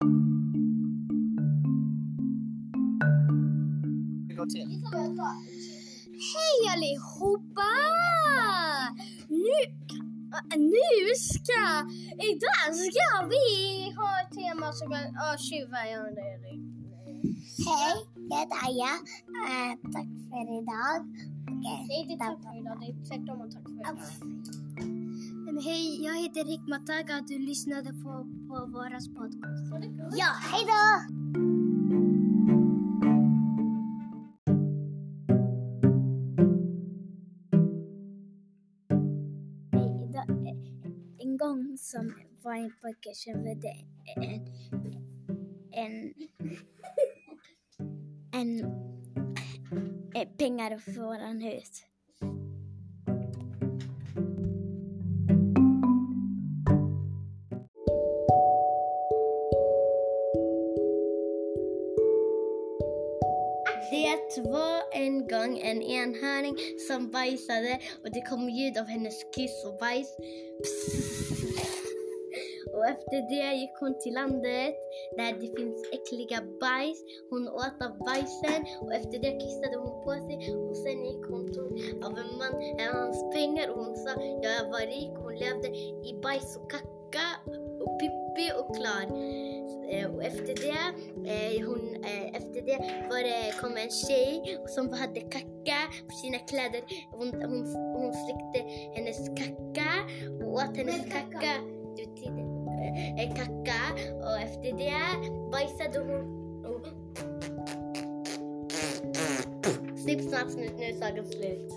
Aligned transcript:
Hej 0.00 0.16
allihopa! 6.74 7.72
Nu, 9.28 9.58
nu 10.56 11.14
ska, 11.16 11.62
idag 12.30 12.76
ska 12.76 13.26
vi 13.28 13.44
ha 13.96 14.20
ett 14.20 14.32
tema 14.34 14.72
som 14.72 14.92
ja, 14.92 15.36
tjuvar 15.38 15.86
under 16.08 16.22
Erik. 16.22 16.60
Hej, 17.66 17.96
jag 18.28 18.38
heter 18.38 18.58
Aja. 18.66 18.94
Eh, 19.48 19.72
tack 19.92 20.08
för 20.30 20.44
idag. 20.62 21.00
Okej, 21.42 21.84
Det 21.88 21.94
är 21.94 22.00
inte 22.02 22.24
tack 22.24 22.38
för 22.42 22.60
idag, 22.60 22.76
det 22.80 22.86
är 22.86 22.94
tvärtom 23.08 23.40
och 23.40 23.50
tack 23.52 23.62
för 23.62 23.72
idag. 23.80 23.98
Men 25.44 25.58
Hej, 25.58 26.04
jag 26.04 26.14
heter. 26.22 26.46
Tack 26.86 27.10
att 27.10 27.28
du 27.28 27.38
lyssnade 27.38 27.92
på, 27.92 28.12
på 28.48 28.66
våras 28.66 29.08
podcast. 29.08 29.65
Ja, 30.18 30.32
hej 30.52 30.64
då! 30.66 30.72
En 41.18 41.36
gång 41.36 41.78
som 41.78 42.14
var 42.42 42.54
en 42.54 42.72
pojke 42.82 43.14
som 43.14 43.34
hade 43.34 43.68
en, 44.16 44.46
en, 45.72 46.14
en, 48.32 48.64
en 50.14 50.36
pengar 50.36 50.78
för 50.78 50.92
våran 50.92 51.40
hus. 51.40 51.84
Det 63.90 64.42
var 64.42 64.82
en 64.92 65.28
gång 65.28 65.58
en 65.58 65.82
enhörning 65.82 66.56
som 66.88 67.10
bajsade 67.10 67.78
och 68.04 68.10
det 68.14 68.20
kom 68.20 68.48
ljud 68.48 68.78
av 68.78 68.84
hennes 68.84 69.24
kiss 69.34 69.64
och 69.64 69.78
bajs. 69.78 70.16
Och 72.74 72.86
efter 72.86 73.18
det 73.30 73.54
gick 73.60 73.76
hon 73.80 73.98
till 73.98 74.14
landet 74.14 74.74
där 75.16 75.32
det 75.40 75.50
finns 75.58 75.80
äckliga 75.92 76.38
bajs. 76.60 76.98
Hon 77.30 77.48
åt 77.48 77.78
av 77.86 77.98
bajsen 77.98 78.60
och 78.80 78.92
efter 78.94 79.18
det 79.18 79.40
kissade 79.40 79.76
hon 79.76 80.04
på 80.04 80.12
sig 80.26 80.36
och 80.68 80.76
sen 80.76 81.04
gick 81.08 81.24
hon 81.30 81.52
tog 81.54 81.72
av 82.06 82.18
en 82.22 82.32
man 82.40 82.54
en 82.62 82.96
hans 82.96 83.34
pengar 83.34 83.68
och 83.70 83.84
hon 83.84 83.96
sa 83.96 84.10
jag 84.42 84.70
var 84.74 84.86
rik. 84.94 85.12
Hon 85.24 85.34
levde 85.34 85.68
i 86.08 86.20
bajs 86.22 86.56
och 86.56 86.70
kacka 86.70 87.26
och 87.82 88.00
pippi 88.00 88.46
och 88.58 88.76
klar. 88.76 89.06
Eh, 89.90 90.06
Och 90.14 90.22
efter 90.24 90.54
det, 90.64 90.82
eh, 91.30 91.66
hon, 91.66 92.04
eh, 92.04 92.26
efter 92.38 92.62
det 92.62 92.78
var 93.10 93.22
det, 93.22 93.60
kom 93.60 93.76
en 93.76 93.90
tjej 93.90 94.58
som 94.66 94.92
hade 94.92 95.20
kacka 95.20 95.78
på 96.08 96.14
sina 96.22 96.38
kläder. 96.38 96.82
Hon, 97.10 97.28
hon, 97.28 97.66
hon 97.96 98.12
slickte 98.22 98.58
hennes 98.94 99.28
kacka 99.28 99.90
och 100.44 100.52
åt 100.52 100.76
hennes 100.76 101.04
kacka. 101.12 101.52
Du 101.96 102.04
det. 102.36 102.46
Eh, 102.82 103.20
eh, 103.20 103.34
kacka 103.36 103.80
och 104.26 104.38
efter 104.40 104.72
det 104.78 105.30
bajsade 105.52 105.98
hon. 105.98 106.24
Och... 106.64 106.86
Snipp, 109.98 110.20
snapp, 110.20 110.50
snut, 110.50 110.72
nu 110.78 110.84
är 110.84 110.92
sagan 110.92 111.26
slut. 111.26 111.72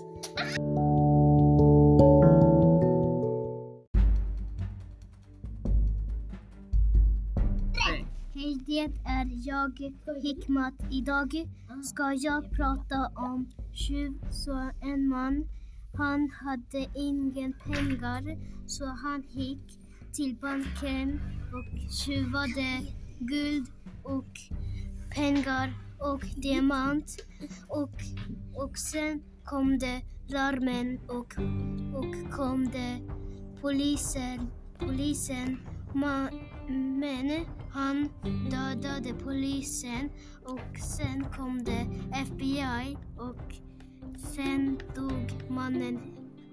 Hej. 8.40 8.58
Det 8.66 8.78
är 9.04 9.48
jag, 9.48 9.92
Hikmat. 10.22 10.74
Idag 10.90 11.46
ska 11.82 12.12
jag 12.12 12.50
prata 12.50 13.10
om 13.16 13.46
tjuv. 13.72 14.12
Så 14.30 14.70
en 14.80 15.08
man, 15.08 15.44
han 15.98 16.30
hade 16.30 16.86
ingen 16.94 17.52
pengar 17.52 18.38
så 18.66 18.86
han 18.86 19.24
gick 19.30 19.78
till 20.12 20.36
banken 20.36 21.20
och 21.52 21.92
tjuvade 21.92 22.86
guld 23.18 23.66
och 24.02 24.32
pengar 25.14 25.74
och 25.98 26.24
diamant. 26.36 27.16
Och, 27.68 27.94
och 28.54 28.78
sen 28.78 29.22
kom 29.44 29.78
det 29.78 30.02
larmen 30.28 31.00
och, 31.08 31.34
och 31.94 32.30
kom 32.36 32.70
det 32.72 33.00
polisen. 33.60 34.46
polisen 34.78 35.56
man, 35.94 36.28
men 36.68 37.46
han 37.72 38.08
dödade 38.50 39.14
polisen 39.24 40.10
och 40.44 40.78
sen 40.98 41.24
kom 41.36 41.64
det 41.64 41.86
FBI 42.12 42.96
och 43.18 43.54
sen 44.34 44.78
dog 44.94 45.50
mannen 45.50 46.00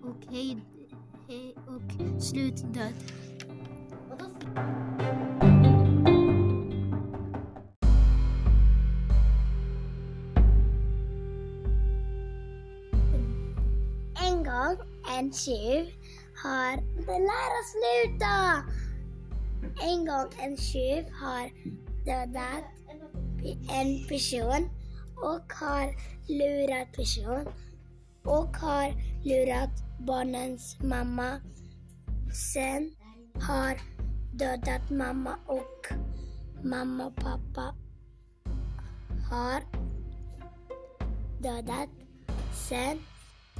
och 0.03 0.34
hej, 0.34 0.57
hej 1.28 1.56
och 1.67 2.22
slutdöd. 2.22 2.94
En 14.25 14.44
gång 14.44 14.78
en 15.17 15.34
tjuv 15.34 15.88
har... 16.44 16.75
Det 17.06 17.19
lär 17.19 17.63
sluta! 17.72 18.63
En 19.81 20.05
gång 20.05 20.29
en 20.39 20.57
tjuv 20.57 21.05
har 21.21 21.49
dödat 22.05 22.63
en 23.69 24.07
person 24.07 24.69
och 25.15 25.53
har 25.53 25.95
lurat 26.27 26.91
person 26.93 27.47
och 28.23 28.57
har 28.57 28.93
lurat 29.23 29.69
barnens 29.99 30.77
mamma. 30.79 31.41
Sen 32.53 32.91
har 33.41 33.77
dödat 34.33 34.89
mamma 34.89 35.35
och 35.45 35.87
mamma 36.63 37.05
och 37.05 37.16
pappa 37.16 37.75
har 39.29 39.61
dödat. 41.39 41.89
Sen 42.53 42.99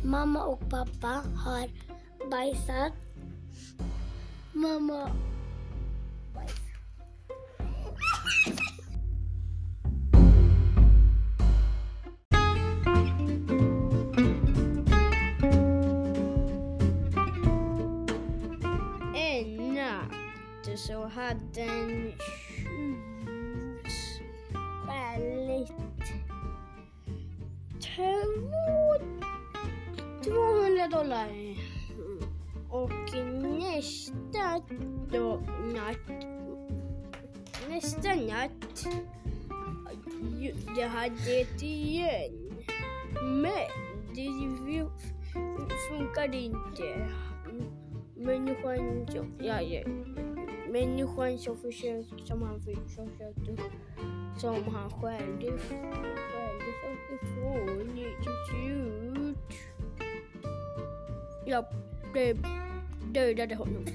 mamma 0.04 0.44
och 0.44 0.70
pappa 0.70 1.24
har 1.36 1.70
bajsat. 2.32 2.94
Mamma 4.54 5.12
natt 21.08 21.12
hade 21.12 21.62
en 21.62 22.14
väldigt 24.88 25.72
två, 27.80 28.14
200 30.24 30.88
dollar. 30.88 31.30
Och 32.70 32.92
nästa 33.60 34.62
då, 35.12 35.42
natt, 35.74 36.26
nästa 37.70 38.16
natt, 38.16 38.88
Jag 40.78 40.90
hade 40.90 41.46
det 41.60 41.66
igen. 41.66 42.32
Men 43.22 43.68
det 44.16 44.22
funkade 45.90 46.38
inte. 46.38 47.10
Människan 48.16 49.08
ja, 49.40 49.62
ja, 49.62 49.82
människan 50.72 51.38
som 51.38 51.58
försökte, 51.58 52.26
som 52.26 52.42
han 52.42 52.62
försökte, 52.62 53.64
som 54.38 54.64
han 54.76 54.90
skällde, 54.90 55.58
skällde 55.58 56.70
ifrån 57.14 57.94
till 58.24 58.36
slut. 58.50 59.38
Jag 61.46 61.66
blev 62.14 62.38
dödade 63.14 63.56
honom. 63.56 63.86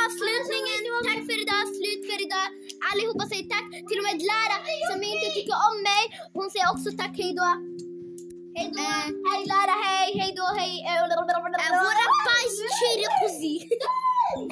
Avslutningen, 0.00 0.82
tack 1.04 1.22
för 1.26 1.42
idag, 1.42 1.64
slut 1.76 2.02
för 2.10 2.22
idag. 2.26 2.69
Allihopa 2.88 3.22
säger 3.30 3.46
tack, 3.54 3.68
till 3.88 3.98
och 4.00 4.06
med 4.08 4.16
Lara 4.30 4.56
som 4.90 4.98
inte 5.12 5.26
tycker 5.36 5.56
om 5.68 5.76
mig. 5.90 6.02
Hon 6.38 6.46
säger 6.52 6.68
också 6.74 6.88
tack. 7.00 7.14
Hej 7.22 7.32
då! 7.40 7.48
Eh. 8.60 9.04
Hej 9.28 9.40
Lara, 9.52 9.74
hej! 9.86 10.08
Hej 10.20 10.30
då, 10.40 10.46
hej! 10.60 10.74
Eh, 10.88 10.98
Våra 11.86 12.06
bajs 12.26 12.54
kör 12.78 12.96
pussy. 13.20 13.54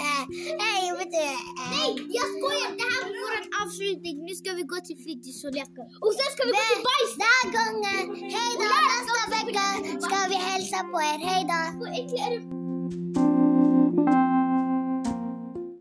Eh, 0.09 0.23
Hej, 0.65 0.85
vet 0.99 1.13
du. 1.17 1.25
eh, 1.33 1.39
Nej, 1.75 1.91
jag 2.19 2.27
skojar. 2.35 2.71
Det 2.81 2.87
här 2.93 3.03
är 3.09 3.13
vår 3.25 3.37
avslutning. 3.63 4.17
Nu 4.29 4.33
ska 4.41 4.49
vi 4.59 4.63
gå 4.73 4.77
till 4.87 4.99
fritids 5.05 5.41
och 5.47 5.53
leka. 5.59 5.83
Och 6.05 6.13
sen 6.19 6.29
ska 6.35 6.41
vi 6.49 6.53
gå 6.59 6.65
till 6.73 6.83
bajs! 6.89 7.13
Den 7.23 7.29
här 7.37 7.47
gången, 7.57 8.05
hej 8.37 8.53
då. 8.63 8.67
Nästa 8.91 9.25
vecka 9.37 9.67
ska 10.07 10.19
vi 10.33 10.39
hälsa 10.51 10.79
på 10.93 10.97
er. 11.11 11.19
Hej 11.29 11.43
då. 11.53 12.68